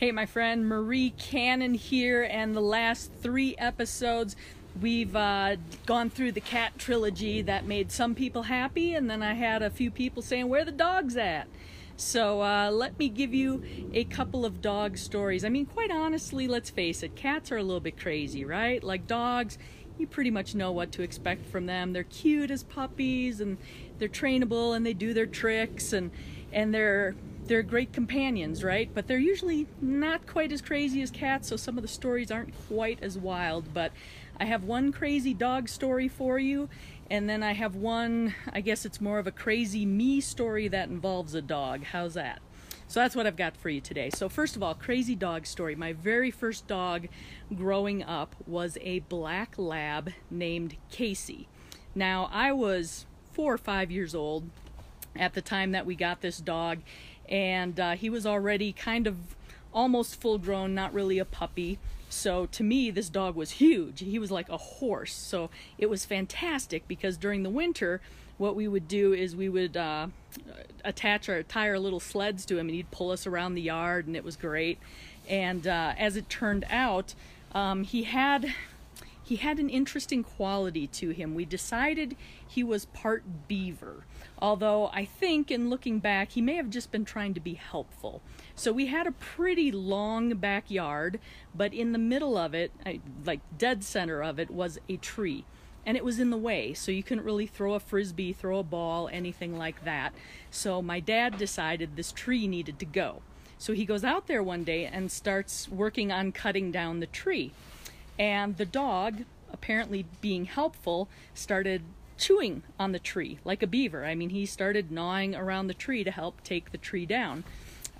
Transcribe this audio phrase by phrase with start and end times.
[0.00, 4.36] Hey, my friend Marie Cannon here, and the last three episodes
[4.80, 9.34] we've uh, gone through the cat trilogy that made some people happy, and then I
[9.34, 11.48] had a few people saying, Where the dog's at?
[11.96, 15.44] So uh, let me give you a couple of dog stories.
[15.44, 18.80] I mean, quite honestly, let's face it, cats are a little bit crazy, right?
[18.84, 19.58] Like dogs,
[19.98, 21.92] you pretty much know what to expect from them.
[21.92, 23.58] They're cute as puppies, and
[23.98, 26.12] they're trainable, and they do their tricks, and
[26.52, 27.16] and they're
[27.48, 28.90] they're great companions, right?
[28.92, 32.54] But they're usually not quite as crazy as cats, so some of the stories aren't
[32.68, 33.74] quite as wild.
[33.74, 33.92] But
[34.38, 36.68] I have one crazy dog story for you,
[37.10, 40.88] and then I have one, I guess it's more of a crazy me story that
[40.88, 41.84] involves a dog.
[41.84, 42.40] How's that?
[42.86, 44.08] So that's what I've got for you today.
[44.08, 45.74] So, first of all, crazy dog story.
[45.74, 47.08] My very first dog
[47.54, 51.48] growing up was a black lab named Casey.
[51.94, 54.48] Now, I was four or five years old
[55.14, 56.78] at the time that we got this dog,
[57.28, 59.16] and uh, he was already kind of
[59.72, 61.78] almost full grown, not really a puppy.
[62.08, 64.00] So to me, this dog was huge.
[64.00, 65.12] He was like a horse.
[65.12, 68.00] So it was fantastic because during the winter,
[68.38, 70.06] what we would do is we would uh,
[70.84, 74.24] attach our little sleds to him, and he'd pull us around the yard, and it
[74.24, 74.78] was great.
[75.28, 77.14] And uh, as it turned out,
[77.52, 78.54] um, he had
[79.28, 81.34] he had an interesting quality to him.
[81.34, 84.06] We decided he was part beaver,
[84.38, 88.22] although I think in looking back, he may have just been trying to be helpful.
[88.54, 91.20] So we had a pretty long backyard,
[91.54, 92.72] but in the middle of it,
[93.22, 95.44] like dead center of it, was a tree.
[95.84, 98.62] And it was in the way, so you couldn't really throw a frisbee, throw a
[98.62, 100.14] ball, anything like that.
[100.50, 103.20] So my dad decided this tree needed to go.
[103.58, 107.52] So he goes out there one day and starts working on cutting down the tree.
[108.18, 111.82] And the dog, apparently being helpful, started
[112.16, 114.04] chewing on the tree like a beaver.
[114.04, 117.44] I mean, he started gnawing around the tree to help take the tree down.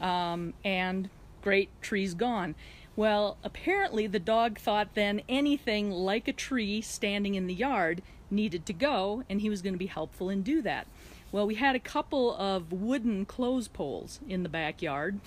[0.00, 1.08] Um, and
[1.42, 2.54] great, tree's gone.
[2.96, 8.66] Well, apparently the dog thought then anything like a tree standing in the yard needed
[8.66, 10.86] to go, and he was going to be helpful and do that.
[11.30, 15.20] Well, we had a couple of wooden clothes poles in the backyard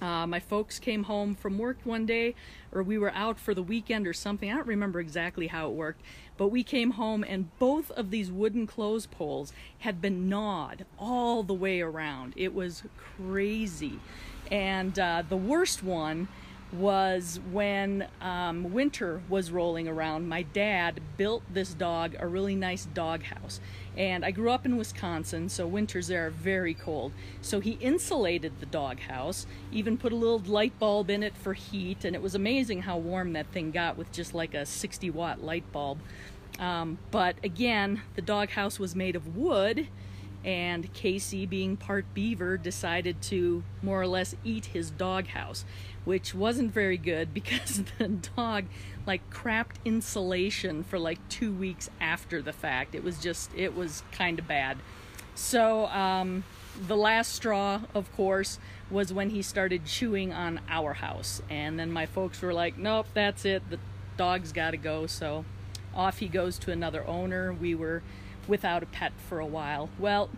[0.00, 2.34] uh, my folks came home from work one day,
[2.72, 4.50] or we were out for the weekend or something.
[4.50, 6.02] I don't remember exactly how it worked,
[6.36, 11.42] but we came home and both of these wooden clothes poles had been gnawed all
[11.42, 12.32] the way around.
[12.36, 12.82] It was
[13.16, 14.00] crazy.
[14.50, 16.28] And uh, the worst one
[16.72, 20.28] was when um, winter was rolling around.
[20.28, 23.60] My dad built this dog a really nice dog house.
[23.96, 27.12] And I grew up in Wisconsin, so winters there are very cold.
[27.42, 31.54] So he insulated the dog house, even put a little light bulb in it for
[31.54, 35.10] heat, and it was amazing how warm that thing got with just like a 60
[35.10, 35.98] watt light bulb.
[36.60, 39.88] Um, but again, the dog house was made of wood
[40.44, 45.64] and Casey, being part beaver, decided to more or less eat his doghouse,
[46.04, 48.64] which wasn't very good because the dog
[49.06, 52.94] like crapped insulation for like two weeks after the fact.
[52.94, 54.78] It was just, it was kind of bad.
[55.34, 56.44] So, um,
[56.86, 58.58] the last straw, of course,
[58.90, 61.42] was when he started chewing on our house.
[61.50, 63.68] And then my folks were like, nope, that's it.
[63.70, 63.78] The
[64.16, 65.06] dog's got to go.
[65.06, 65.44] So
[65.94, 67.52] off he goes to another owner.
[67.52, 68.02] We were
[68.50, 69.88] without a pet for a while.
[69.98, 70.28] Well,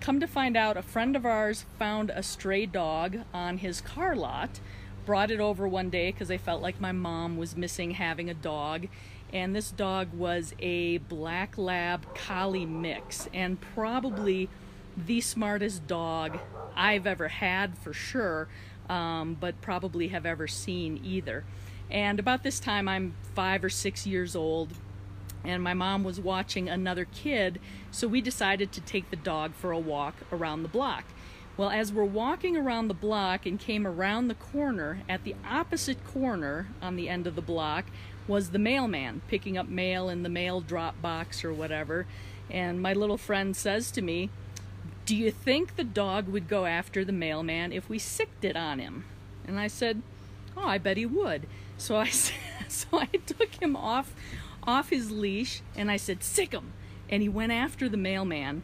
[0.00, 4.16] come to find out, a friend of ours found a stray dog on his car
[4.16, 4.60] lot,
[5.04, 8.34] brought it over one day because they felt like my mom was missing having a
[8.34, 8.88] dog.
[9.32, 14.48] And this dog was a black lab collie mix, and probably
[14.96, 16.38] the smartest dog
[16.74, 18.48] I've ever had for sure,
[18.88, 21.44] um, but probably have ever seen either.
[21.90, 24.72] And about this time, I'm five or six years old,
[25.44, 29.72] and my mom was watching another kid, so we decided to take the dog for
[29.72, 31.04] a walk around the block.
[31.56, 36.04] Well, as we're walking around the block and came around the corner, at the opposite
[36.04, 37.86] corner on the end of the block
[38.26, 42.06] was the mailman picking up mail in the mail drop box or whatever.
[42.50, 44.30] And my little friend says to me,
[45.04, 48.78] Do you think the dog would go after the mailman if we sicked it on
[48.78, 49.04] him?
[49.46, 50.02] And I said,
[50.56, 51.46] Oh, I bet he would.
[51.76, 52.08] So I,
[52.68, 54.14] so I took him off
[54.70, 56.72] off his leash and I said, Sick him.
[57.08, 58.62] And he went after the mailman,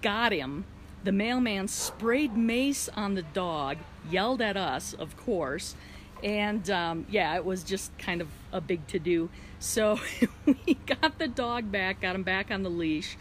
[0.00, 0.64] got him.
[1.04, 3.78] The mailman sprayed mace on the dog,
[4.08, 5.74] yelled at us, of course.
[6.22, 9.28] And um, yeah, it was just kind of a big to do.
[9.58, 10.00] So
[10.46, 13.18] we got the dog back, got him back on the leash,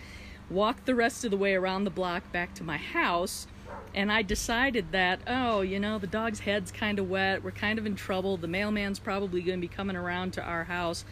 [0.50, 3.48] walked the rest of the way around the block back to my house.
[3.94, 7.44] And I decided that, oh, you know, the dog's head's kind of wet.
[7.44, 8.38] We're kind of in trouble.
[8.38, 11.04] The mailman's probably going to be coming around to our house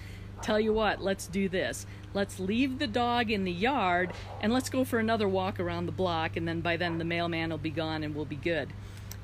[0.41, 1.85] tell you what, let's do this.
[2.13, 5.91] Let's leave the dog in the yard and let's go for another walk around the
[5.91, 8.69] block, and then by then the mailman will be gone and we'll be good.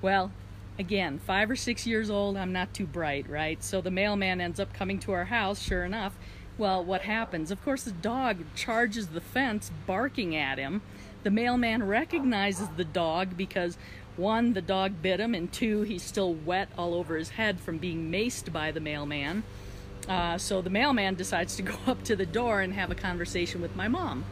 [0.01, 0.31] Well,
[0.77, 3.63] again, five or six years old, I'm not too bright, right?
[3.63, 6.17] So the mailman ends up coming to our house, sure enough.
[6.57, 7.51] Well, what happens?
[7.51, 10.81] Of course, the dog charges the fence, barking at him.
[11.23, 13.77] The mailman recognizes the dog because
[14.15, 17.77] one, the dog bit him, and two, he's still wet all over his head from
[17.77, 19.43] being maced by the mailman.
[20.07, 23.61] Uh, so the mailman decides to go up to the door and have a conversation
[23.61, 24.23] with my mom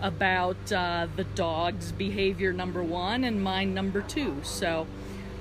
[0.00, 4.36] about uh, the dog's behavior number one and mine number two.
[4.42, 4.86] So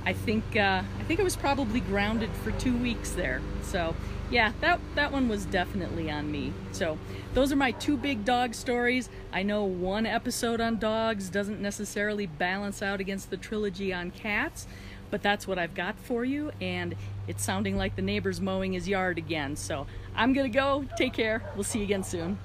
[0.05, 3.41] I think uh, I think I was probably grounded for two weeks there.
[3.61, 3.95] So
[4.29, 6.53] yeah, that that one was definitely on me.
[6.71, 6.97] So
[7.33, 9.09] those are my two big dog stories.
[9.33, 14.67] I know one episode on dogs doesn't necessarily balance out against the trilogy on cats,
[15.11, 16.51] but that's what I've got for you.
[16.59, 16.95] And
[17.27, 19.55] it's sounding like the neighbor's mowing his yard again.
[19.55, 19.85] So
[20.15, 20.85] I'm gonna go.
[20.97, 21.43] Take care.
[21.55, 22.39] We'll see you again soon.